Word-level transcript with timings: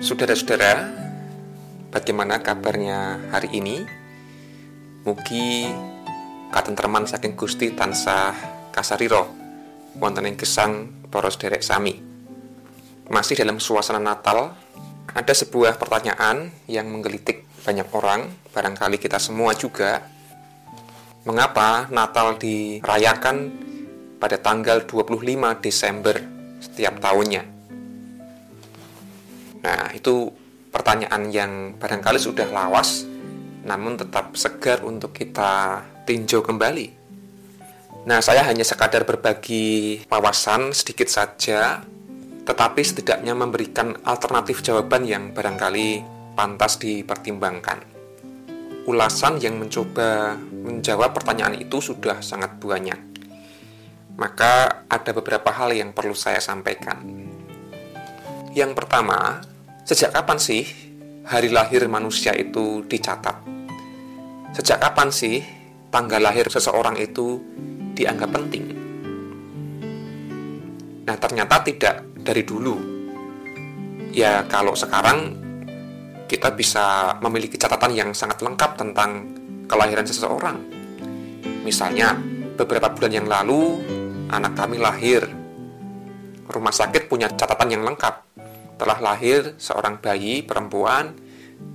Saudara-saudara, 0.00 0.88
bagaimana 1.92 2.40
kabarnya 2.40 3.20
hari 3.28 3.52
ini? 3.52 3.84
Mugi 5.04 5.68
katentraman 6.48 7.04
saking 7.04 7.36
Gusti 7.36 7.76
tansah 7.76 8.32
kasariro 8.72 9.28
wonten 10.00 10.32
ing 10.32 10.40
gesang 10.40 11.04
para 11.12 11.28
sederek 11.28 11.60
sami. 11.60 12.00
Masih 13.12 13.36
dalam 13.36 13.60
suasana 13.60 14.00
Natal, 14.00 14.56
ada 15.12 15.32
sebuah 15.36 15.76
pertanyaan 15.76 16.48
yang 16.72 16.88
menggelitik 16.88 17.44
banyak 17.68 17.84
orang, 17.92 18.32
barangkali 18.48 18.96
kita 18.96 19.20
semua 19.20 19.52
juga. 19.52 20.11
Mengapa 21.22 21.86
Natal 21.94 22.34
dirayakan 22.34 23.54
pada 24.18 24.42
tanggal 24.42 24.82
25 24.82 25.22
Desember 25.62 26.18
setiap 26.58 26.98
tahunnya? 26.98 27.46
Nah, 29.62 29.94
itu 29.94 30.34
pertanyaan 30.74 31.30
yang 31.30 31.52
barangkali 31.78 32.18
sudah 32.18 32.50
lawas, 32.50 33.06
namun 33.62 33.94
tetap 33.94 34.34
segar 34.34 34.82
untuk 34.82 35.14
kita 35.14 35.86
tinjau 36.02 36.42
kembali. 36.42 36.90
Nah, 38.02 38.18
saya 38.18 38.42
hanya 38.42 38.66
sekadar 38.66 39.06
berbagi 39.06 40.02
wawasan 40.10 40.74
sedikit 40.74 41.06
saja, 41.06 41.86
tetapi 42.42 42.82
setidaknya 42.82 43.38
memberikan 43.38 43.94
alternatif 44.02 44.66
jawaban 44.66 45.06
yang 45.06 45.30
barangkali 45.30 46.02
pantas 46.34 46.82
dipertimbangkan. 46.82 47.91
Ulasan 48.82 49.38
yang 49.38 49.62
mencoba 49.62 50.34
menjawab 50.50 51.14
pertanyaan 51.14 51.54
itu 51.54 51.78
sudah 51.78 52.18
sangat 52.18 52.58
banyak. 52.58 52.98
Maka 54.18 54.84
ada 54.90 55.10
beberapa 55.14 55.54
hal 55.54 55.72
yang 55.72 55.94
perlu 55.94 56.12
saya 56.12 56.42
sampaikan. 56.42 57.00
Yang 58.52 58.72
pertama, 58.76 59.40
Sejak 59.82 60.14
kapan 60.14 60.38
sih 60.38 60.62
hari 61.26 61.50
lahir 61.50 61.82
manusia 61.90 62.30
itu 62.38 62.86
dicatat? 62.86 63.34
Sejak 64.54 64.78
kapan 64.78 65.10
sih 65.10 65.42
tanggal 65.90 66.22
lahir 66.22 66.46
seseorang 66.46 67.02
itu 67.02 67.42
dianggap 67.98 68.30
penting? 68.30 68.78
Nah, 71.02 71.18
ternyata 71.18 71.66
tidak 71.66 72.06
dari 72.14 72.46
dulu. 72.46 72.78
Ya, 74.14 74.46
kalau 74.46 74.78
sekarang 74.78 75.41
kita 76.32 76.48
bisa 76.56 77.20
memiliki 77.20 77.60
catatan 77.60 77.92
yang 77.92 78.10
sangat 78.16 78.40
lengkap 78.40 78.80
tentang 78.80 79.28
kelahiran 79.68 80.08
seseorang. 80.08 80.56
Misalnya, 81.60 82.16
beberapa 82.56 82.88
bulan 82.88 83.12
yang 83.12 83.28
lalu 83.28 83.84
anak 84.32 84.56
kami 84.56 84.80
lahir. 84.80 85.28
Rumah 86.48 86.72
sakit 86.72 87.12
punya 87.12 87.28
catatan 87.28 87.68
yang 87.76 87.84
lengkap 87.84 88.32
telah 88.80 88.98
lahir 89.04 89.60
seorang 89.60 90.00
bayi 90.00 90.40
perempuan 90.40 91.12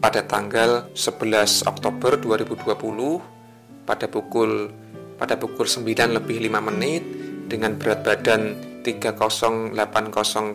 pada 0.01 0.25
tanggal 0.25 0.89
11 0.97 1.69
Oktober 1.69 2.17
2020 2.17 3.85
pada 3.87 4.05
pukul 4.09 4.73
pada 5.15 5.39
pukul 5.39 5.65
9 5.69 6.17
lebih 6.17 6.37
5 6.49 6.67
menit 6.73 7.03
dengan 7.47 7.77
berat 7.79 8.03
badan 8.03 8.57
3080 8.83 9.77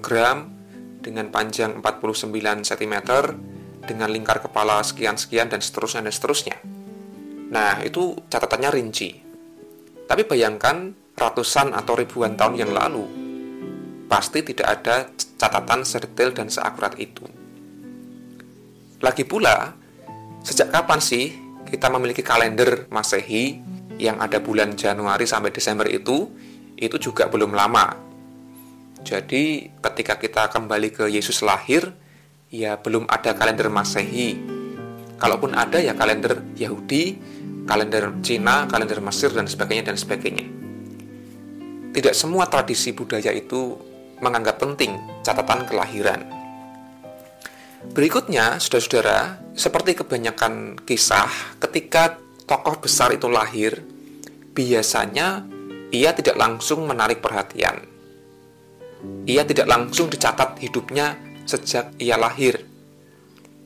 gram 0.05 0.39
dengan 1.01 1.27
panjang 1.33 1.81
49 1.81 2.69
cm 2.69 2.95
dengan 3.83 4.09
lingkar 4.09 4.39
kepala 4.39 4.81
sekian-sekian 4.81 5.51
dan 5.51 5.61
seterusnya 5.61 6.07
dan 6.07 6.15
seterusnya. 6.15 6.57
Nah, 7.53 7.85
itu 7.85 8.17
catatannya 8.31 8.71
rinci. 8.73 9.11
Tapi 10.09 10.23
bayangkan 10.25 10.95
ratusan 11.13 11.77
atau 11.77 11.93
ribuan 11.99 12.35
tahun 12.39 12.57
yang 12.57 12.73
lalu, 12.73 13.05
pasti 14.09 14.41
tidak 14.41 14.69
ada 14.81 14.97
catatan 15.37 15.85
sedetail 15.85 16.33
dan 16.33 16.49
seakurat 16.49 16.97
itu. 16.97 17.25
Lagi 19.03 19.27
pula, 19.27 19.75
sejak 20.47 20.73
kapan 20.73 21.01
sih 21.03 21.35
kita 21.69 21.91
memiliki 21.91 22.21
kalender 22.21 22.87
Masehi 22.89 23.61
yang 23.97 24.21
ada 24.21 24.41
bulan 24.41 24.77
Januari 24.77 25.29
sampai 25.29 25.53
Desember 25.53 25.89
itu? 25.89 26.31
Itu 26.79 26.97
juga 26.99 27.29
belum 27.29 27.53
lama. 27.53 27.95
Jadi, 29.03 29.71
ketika 29.83 30.15
kita 30.17 30.43
kembali 30.49 30.95
ke 30.95 31.05
Yesus 31.11 31.43
lahir, 31.43 31.91
ya 32.53 32.77
belum 32.77 33.09
ada 33.09 33.33
kalender 33.33 33.73
Masehi. 33.73 34.37
Kalaupun 35.17 35.57
ada 35.57 35.81
ya 35.81 35.97
kalender 35.97 36.45
Yahudi, 36.53 37.17
kalender 37.65 38.13
Cina, 38.21 38.69
kalender 38.69 39.01
Mesir 39.01 39.33
dan 39.33 39.49
sebagainya 39.49 39.91
dan 39.91 39.97
sebagainya. 39.97 40.45
Tidak 41.97 42.13
semua 42.13 42.45
tradisi 42.53 42.93
budaya 42.93 43.33
itu 43.33 43.81
menganggap 44.21 44.61
penting 44.61 45.01
catatan 45.25 45.65
kelahiran. 45.65 46.21
Berikutnya, 47.83 48.63
saudara-saudara, 48.63 49.43
seperti 49.59 49.99
kebanyakan 49.99 50.79
kisah, 50.87 51.59
ketika 51.59 52.19
tokoh 52.47 52.79
besar 52.79 53.11
itu 53.11 53.27
lahir, 53.27 53.83
biasanya 54.55 55.43
ia 55.91 56.15
tidak 56.15 56.39
langsung 56.39 56.87
menarik 56.87 57.19
perhatian. 57.19 57.83
Ia 59.27 59.43
tidak 59.43 59.67
langsung 59.67 60.07
dicatat 60.07 60.63
hidupnya 60.63 61.32
sejak 61.49 61.95
ia 61.99 62.19
lahir. 62.19 62.63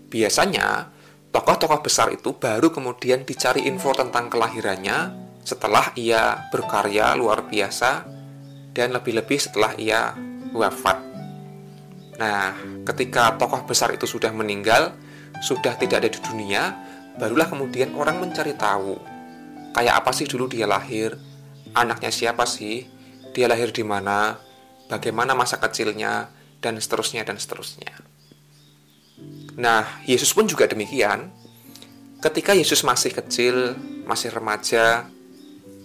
Biasanya, 0.09 0.91
tokoh-tokoh 1.31 1.81
besar 1.85 2.13
itu 2.15 2.37
baru 2.37 2.73
kemudian 2.73 3.27
dicari 3.27 3.67
info 3.69 3.93
tentang 3.93 4.33
kelahirannya 4.33 5.27
setelah 5.47 5.95
ia 5.95 6.51
berkarya 6.51 7.15
luar 7.15 7.47
biasa 7.47 8.07
dan 8.75 8.93
lebih-lebih 8.97 9.39
setelah 9.39 9.73
ia 9.79 10.15
wafat. 10.57 10.99
Nah, 12.17 12.57
ketika 12.89 13.37
tokoh 13.37 13.69
besar 13.69 13.93
itu 13.93 14.09
sudah 14.09 14.33
meninggal, 14.33 14.97
sudah 15.45 15.77
tidak 15.77 16.05
ada 16.05 16.11
di 16.11 16.21
dunia, 16.21 16.63
barulah 17.21 17.47
kemudian 17.47 17.93
orang 17.93 18.21
mencari 18.21 18.57
tahu 18.57 19.17
kayak 19.77 20.01
apa 20.01 20.11
sih 20.17 20.25
dulu 20.25 20.49
dia 20.49 20.65
lahir, 20.65 21.21
anaknya 21.77 22.09
siapa 22.09 22.49
sih, 22.49 22.89
dia 23.37 23.45
lahir 23.45 23.77
di 23.77 23.85
mana, 23.85 24.41
bagaimana 24.89 25.37
masa 25.37 25.61
kecilnya, 25.61 26.33
dan 26.67 26.83
seterusnya 26.83 27.23
dan 27.23 27.39
seterusnya. 27.39 27.95
Nah, 29.55 30.03
Yesus 30.03 30.35
pun 30.35 30.51
juga 30.51 30.67
demikian. 30.67 31.31
Ketika 32.19 32.53
Yesus 32.53 32.83
masih 32.83 33.15
kecil, 33.15 33.79
masih 34.03 34.35
remaja, 34.35 35.07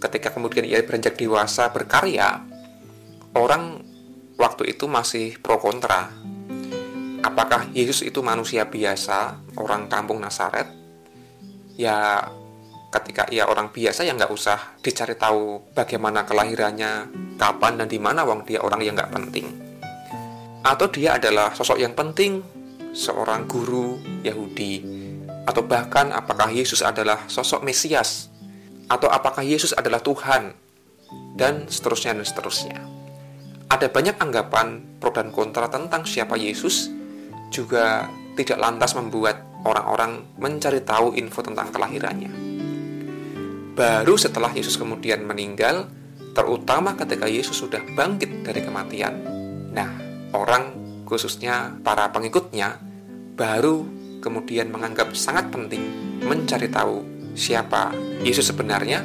ketika 0.02 0.34
kemudian 0.34 0.66
ia 0.66 0.82
beranjak 0.82 1.16
dewasa 1.16 1.70
berkarya, 1.70 2.42
orang 3.38 3.86
waktu 4.36 4.74
itu 4.74 4.90
masih 4.90 5.38
pro 5.38 5.62
kontra. 5.62 6.10
Apakah 7.22 7.70
Yesus 7.78 8.02
itu 8.02 8.26
manusia 8.26 8.66
biasa, 8.66 9.38
orang 9.62 9.86
kampung 9.86 10.18
Nasaret? 10.18 10.66
Ya, 11.78 12.26
ketika 12.92 13.30
ia 13.30 13.46
orang 13.46 13.70
biasa 13.70 14.04
ya 14.04 14.18
nggak 14.18 14.34
usah 14.34 14.82
dicari 14.82 15.16
tahu 15.16 15.72
bagaimana 15.72 16.26
kelahirannya, 16.28 17.08
kapan 17.38 17.78
dan 17.78 17.88
di 17.88 18.02
mana 18.02 18.26
wong 18.26 18.44
dia 18.44 18.60
orang 18.60 18.82
yang 18.84 18.98
nggak 18.98 19.14
penting. 19.14 19.71
Atau 20.62 20.94
dia 20.94 21.18
adalah 21.18 21.58
sosok 21.58 21.82
yang 21.82 21.98
penting, 21.98 22.42
seorang 22.94 23.50
guru 23.50 23.98
Yahudi, 24.22 24.84
atau 25.50 25.66
bahkan 25.66 26.14
apakah 26.14 26.54
Yesus 26.54 26.86
adalah 26.86 27.26
sosok 27.26 27.66
Mesias, 27.66 28.30
atau 28.86 29.10
apakah 29.10 29.42
Yesus 29.42 29.74
adalah 29.74 30.04
Tuhan, 30.04 30.54
dan 31.34 31.66
seterusnya 31.66 32.14
dan 32.14 32.26
seterusnya. 32.28 32.80
Ada 33.72 33.88
banyak 33.88 34.20
anggapan 34.20 35.00
pro 35.00 35.16
dan 35.16 35.32
kontra 35.32 35.72
tentang 35.72 36.04
siapa 36.04 36.36
Yesus. 36.36 36.92
Juga 37.52 38.08
tidak 38.36 38.60
lantas 38.60 38.96
membuat 38.96 39.44
orang-orang 39.64 40.24
mencari 40.40 40.84
tahu 40.84 41.16
info 41.16 41.44
tentang 41.44 41.72
kelahirannya. 41.72 42.32
Baru 43.72 44.20
setelah 44.20 44.52
Yesus 44.52 44.76
kemudian 44.76 45.24
meninggal, 45.24 45.88
terutama 46.36 46.96
ketika 47.00 47.28
Yesus 47.28 47.64
sudah 47.64 47.80
bangkit 47.96 48.44
dari 48.44 48.60
kematian, 48.64 49.14
nah, 49.72 50.11
orang 50.36 50.74
khususnya 51.08 51.76
para 51.84 52.12
pengikutnya 52.12 52.80
baru 53.36 53.84
kemudian 54.24 54.72
menganggap 54.72 55.12
sangat 55.18 55.50
penting 55.52 55.82
mencari 56.24 56.70
tahu 56.70 57.04
siapa 57.34 57.96
Yesus 58.22 58.52
sebenarnya, 58.52 59.02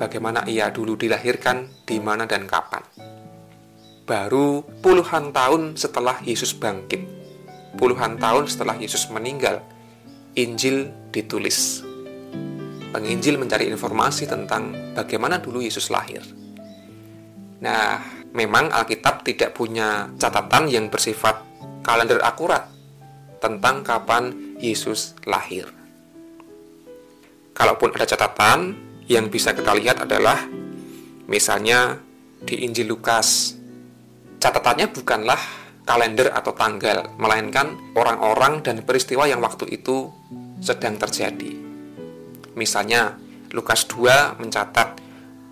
bagaimana 0.00 0.42
ia 0.48 0.72
dulu 0.72 0.96
dilahirkan, 0.96 1.86
di 1.86 2.00
mana 2.02 2.24
dan 2.26 2.48
kapan 2.48 2.82
baru 4.10 4.66
puluhan 4.82 5.30
tahun 5.30 5.78
setelah 5.78 6.18
Yesus 6.26 6.50
bangkit, 6.58 7.06
puluhan 7.78 8.18
tahun 8.18 8.50
setelah 8.50 8.74
Yesus 8.74 9.06
meninggal, 9.14 9.62
Injil 10.34 10.90
ditulis. 11.14 11.86
Penginjil 12.90 13.38
mencari 13.38 13.70
informasi 13.70 14.26
tentang 14.26 14.74
bagaimana 14.98 15.38
dulu 15.38 15.62
Yesus 15.62 15.94
lahir. 15.94 16.26
Nah, 17.62 18.02
memang 18.34 18.70
Alkitab 18.70 19.26
tidak 19.26 19.54
punya 19.54 20.10
catatan 20.18 20.70
yang 20.70 20.86
bersifat 20.88 21.42
kalender 21.82 22.22
akurat 22.22 22.68
tentang 23.42 23.82
kapan 23.82 24.56
Yesus 24.60 25.16
lahir. 25.24 25.66
Kalaupun 27.56 27.92
ada 27.96 28.06
catatan, 28.06 28.76
yang 29.10 29.26
bisa 29.26 29.50
kita 29.50 29.74
lihat 29.74 30.06
adalah 30.06 30.46
Misalnya 31.30 31.94
di 32.42 32.66
Injil 32.66 32.90
Lukas. 32.90 33.54
Catatannya 34.42 34.90
bukanlah 34.90 35.38
kalender 35.86 36.34
atau 36.34 36.50
tanggal, 36.50 37.06
melainkan 37.22 37.78
orang-orang 37.94 38.66
dan 38.66 38.82
peristiwa 38.82 39.30
yang 39.30 39.38
waktu 39.38 39.70
itu 39.70 40.10
sedang 40.58 40.98
terjadi. 40.98 41.54
Misalnya, 42.58 43.14
Lukas 43.54 43.86
2 43.86 44.42
mencatat 44.42 44.88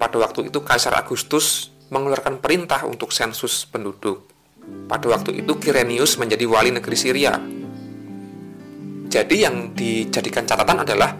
pada 0.02 0.16
waktu 0.18 0.50
itu 0.50 0.58
Kaisar 0.66 0.98
Agustus 0.98 1.70
mengeluarkan 1.88 2.40
perintah 2.40 2.84
untuk 2.84 3.12
sensus 3.12 3.64
penduduk. 3.68 4.24
Pada 4.88 5.08
waktu 5.08 5.40
itu 5.40 5.56
Kirenius 5.56 6.20
menjadi 6.20 6.44
wali 6.44 6.68
negeri 6.72 6.96
Syria. 6.96 7.40
Jadi 9.08 9.36
yang 9.40 9.72
dijadikan 9.72 10.44
catatan 10.44 10.84
adalah 10.84 11.16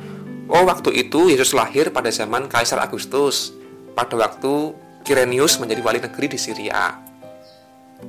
oh 0.52 0.64
waktu 0.68 0.92
itu 1.08 1.32
Yesus 1.32 1.56
lahir 1.56 1.88
pada 1.88 2.12
zaman 2.12 2.48
Kaisar 2.48 2.80
Agustus. 2.84 3.56
Pada 3.96 4.14
waktu 4.20 4.76
Kirenius 5.08 5.56
menjadi 5.56 5.80
wali 5.80 6.00
negeri 6.04 6.26
di 6.28 6.38
Syria. 6.38 7.00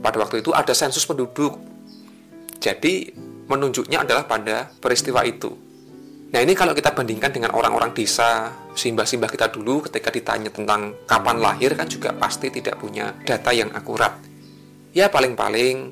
Pada 0.04 0.20
waktu 0.20 0.44
itu 0.44 0.52
ada 0.52 0.76
sensus 0.76 1.08
penduduk. 1.08 1.56
Jadi 2.60 3.16
menunjuknya 3.48 4.04
adalah 4.04 4.28
pada 4.28 4.68
peristiwa 4.84 5.24
itu. 5.24 5.69
Nah 6.30 6.46
ini 6.46 6.54
kalau 6.54 6.78
kita 6.78 6.94
bandingkan 6.94 7.34
dengan 7.34 7.58
orang-orang 7.58 7.90
desa, 7.90 8.54
simbah-simbah 8.78 9.26
kita 9.26 9.50
dulu 9.50 9.90
ketika 9.90 10.14
ditanya 10.14 10.54
tentang 10.54 10.94
kapan 11.10 11.42
lahir 11.42 11.74
kan 11.74 11.90
juga 11.90 12.14
pasti 12.14 12.54
tidak 12.54 12.78
punya 12.78 13.18
data 13.26 13.50
yang 13.50 13.74
akurat. 13.74 14.14
Ya 14.94 15.10
paling-paling 15.10 15.90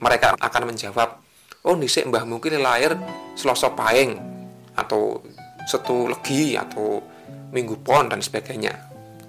mereka 0.00 0.32
akan 0.40 0.62
menjawab, 0.72 1.20
oh 1.68 1.76
nisik 1.76 2.08
mbah 2.08 2.24
mungkin 2.24 2.56
lahir 2.64 2.96
selosok 3.36 3.76
paeng 3.76 4.16
atau 4.80 5.20
setu 5.68 6.08
legi 6.08 6.56
atau 6.56 7.04
minggu 7.52 7.76
pon 7.84 8.08
dan 8.08 8.24
sebagainya. 8.24 8.72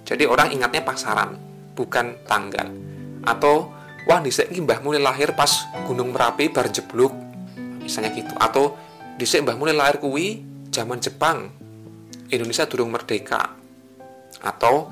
Jadi 0.08 0.24
orang 0.24 0.48
ingatnya 0.56 0.80
pasaran, 0.80 1.36
bukan 1.76 2.24
tanggal. 2.24 2.72
Atau 3.20 3.68
wah 4.08 4.20
nisik 4.24 4.48
mbah 4.48 4.80
mulai 4.80 5.04
lahir 5.04 5.36
pas 5.36 5.68
gunung 5.84 6.16
merapi 6.16 6.48
bar 6.48 6.72
jeblok 6.72 7.12
misalnya 7.84 8.12
gitu 8.16 8.32
atau 8.40 8.87
dhisik 9.18 9.42
mbah 9.42 9.58
mulai 9.58 9.74
lahir 9.74 9.98
kuwi 9.98 10.40
zaman 10.70 11.02
Jepang 11.02 11.50
Indonesia 12.30 12.64
durung 12.70 12.94
merdeka. 12.94 13.58
Atau 14.40 14.88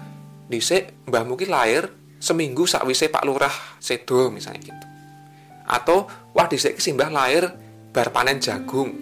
dhisik 0.51 1.07
mbah 1.07 1.23
mungkin 1.23 1.55
lahir 1.55 1.89
seminggu 2.19 2.67
sakwise 2.67 3.07
Pak 3.07 3.23
Lurah 3.23 3.53
sedo 3.79 4.35
misalnya 4.35 4.73
gitu. 4.73 4.87
Atau 5.67 6.11
wah 6.35 6.51
dhisik 6.51 6.83
simbah 6.83 7.11
lahir 7.11 7.47
bar 7.95 8.11
panen 8.11 8.43
jagung. 8.43 8.93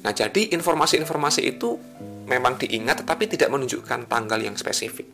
Nah 0.00 0.12
jadi 0.14 0.54
informasi-informasi 0.54 1.42
itu 1.44 1.76
memang 2.26 2.56
diingat 2.58 3.02
tetapi 3.04 3.24
tidak 3.30 3.52
menunjukkan 3.52 4.08
tanggal 4.08 4.40
yang 4.40 4.56
spesifik. 4.56 5.06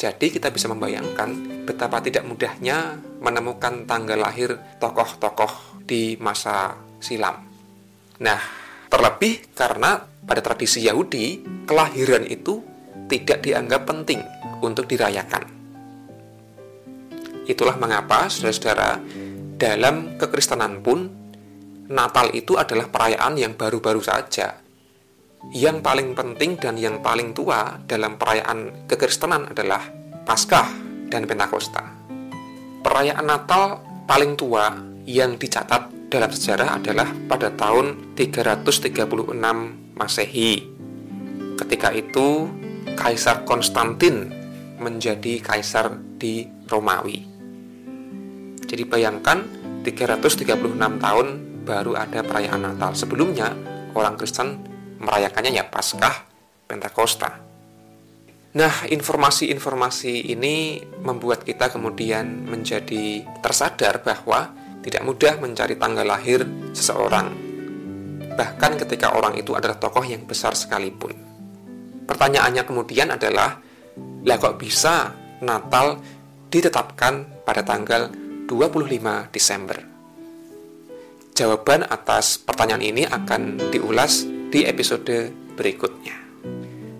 Jadi 0.00 0.32
kita 0.32 0.48
bisa 0.48 0.64
membayangkan 0.64 1.60
betapa 1.68 2.00
tidak 2.00 2.24
mudahnya 2.24 2.96
menemukan 3.20 3.84
tanggal 3.84 4.16
lahir 4.16 4.56
tokoh-tokoh 4.80 5.84
di 5.84 6.16
masa 6.16 6.72
silam. 7.04 7.49
Nah, 8.20 8.40
terlebih 8.92 9.48
karena 9.56 10.04
pada 10.04 10.44
tradisi 10.44 10.84
Yahudi, 10.84 11.40
kelahiran 11.64 12.28
itu 12.28 12.60
tidak 13.08 13.40
dianggap 13.40 13.88
penting 13.88 14.20
untuk 14.60 14.84
dirayakan. 14.84 15.48
Itulah 17.48 17.80
mengapa, 17.80 18.28
saudara-saudara, 18.28 19.00
dalam 19.56 20.20
kekristenan 20.20 20.84
pun, 20.84 21.08
Natal 21.90 22.30
itu 22.36 22.54
adalah 22.54 22.86
perayaan 22.86 23.34
yang 23.34 23.58
baru-baru 23.58 23.98
saja, 23.98 24.62
yang 25.50 25.82
paling 25.82 26.14
penting 26.14 26.54
dan 26.60 26.78
yang 26.78 27.02
paling 27.02 27.34
tua 27.34 27.80
dalam 27.82 28.14
perayaan 28.14 28.86
kekristenan 28.86 29.50
adalah 29.50 29.82
Paskah 30.22 30.68
dan 31.10 31.26
Pentakosta. 31.26 31.82
Perayaan 32.84 33.26
Natal 33.26 33.82
paling 34.06 34.38
tua 34.38 34.70
yang 35.08 35.34
dicatat 35.34 35.99
dalam 36.10 36.34
sejarah 36.34 36.82
adalah 36.82 37.06
pada 37.30 37.54
tahun 37.54 38.18
336 38.18 38.98
Masehi. 39.94 40.66
Ketika 41.54 41.94
itu 41.94 42.50
Kaisar 42.98 43.46
Konstantin 43.46 44.34
menjadi 44.82 45.38
kaisar 45.38 45.94
di 46.18 46.48
Romawi. 46.66 47.22
Jadi 48.66 48.82
bayangkan 48.84 49.44
336 49.86 50.50
tahun 50.98 51.26
baru 51.62 51.94
ada 51.94 52.20
perayaan 52.26 52.60
Natal. 52.64 52.96
Sebelumnya 52.98 53.54
orang 53.94 54.18
Kristen 54.18 54.58
merayakannya 54.98 55.54
ya 55.54 55.64
Paskah, 55.68 56.26
Pentakosta. 56.66 57.40
Nah, 58.50 58.74
informasi-informasi 58.90 60.34
ini 60.34 60.82
membuat 61.06 61.46
kita 61.46 61.70
kemudian 61.70 62.50
menjadi 62.50 63.22
tersadar 63.38 64.02
bahwa 64.02 64.59
tidak 64.80 65.02
mudah 65.04 65.36
mencari 65.36 65.76
tanggal 65.76 66.06
lahir 66.08 66.44
seseorang, 66.72 67.28
bahkan 68.34 68.76
ketika 68.80 69.12
orang 69.12 69.36
itu 69.36 69.52
adalah 69.52 69.76
tokoh 69.76 70.04
yang 70.04 70.24
besar 70.24 70.56
sekalipun. 70.56 71.12
Pertanyaannya 72.08 72.64
kemudian 72.64 73.12
adalah, 73.12 73.60
lah 74.24 74.36
kok 74.40 74.56
bisa 74.56 75.14
Natal 75.44 76.00
ditetapkan 76.48 77.44
pada 77.44 77.62
tanggal 77.62 78.10
25 78.48 79.30
Desember? 79.30 79.78
Jawaban 81.36 81.88
atas 81.88 82.36
pertanyaan 82.36 82.84
ini 82.84 83.02
akan 83.08 83.72
diulas 83.72 84.28
di 84.52 84.66
episode 84.66 85.32
berikutnya. 85.56 86.16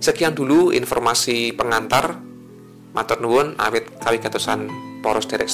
Sekian 0.00 0.32
dulu 0.32 0.72
informasi 0.72 1.52
pengantar. 1.52 2.16
Matur 2.90 3.22
nuwun 3.22 3.54
awit 3.60 3.86
kawigatosan 4.00 4.66
poros 5.04 5.28
derek. 5.28 5.46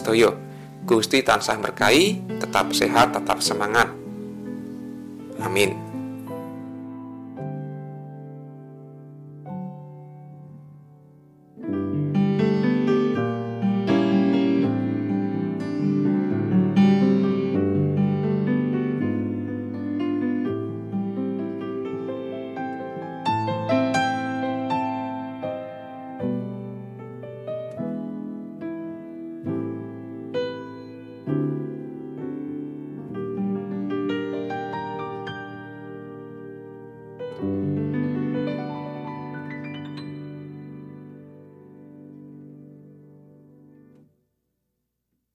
Gusti 0.86 1.18
tansah 1.20 1.58
berkahi, 1.58 2.38
tetap 2.38 2.70
sehat, 2.70 3.10
tetap 3.10 3.42
semangat. 3.42 3.90
Amin. 5.42 5.85